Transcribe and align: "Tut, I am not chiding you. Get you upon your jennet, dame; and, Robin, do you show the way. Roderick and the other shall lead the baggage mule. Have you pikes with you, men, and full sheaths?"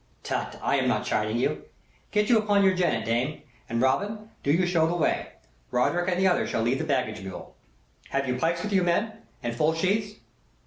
"Tut, 0.23 0.57
I 0.63 0.77
am 0.77 0.87
not 0.87 1.05
chiding 1.05 1.37
you. 1.37 1.63
Get 2.09 2.27
you 2.27 2.39
upon 2.39 2.63
your 2.63 2.73
jennet, 2.73 3.05
dame; 3.05 3.43
and, 3.69 3.79
Robin, 3.83 4.31
do 4.41 4.51
you 4.51 4.65
show 4.65 4.87
the 4.87 4.95
way. 4.95 5.33
Roderick 5.69 6.09
and 6.09 6.19
the 6.19 6.25
other 6.27 6.47
shall 6.47 6.63
lead 6.63 6.79
the 6.79 6.83
baggage 6.83 7.21
mule. 7.21 7.55
Have 8.09 8.27
you 8.27 8.35
pikes 8.39 8.63
with 8.63 8.73
you, 8.73 8.81
men, 8.81 9.13
and 9.43 9.55
full 9.55 9.75
sheaths?" 9.75 10.15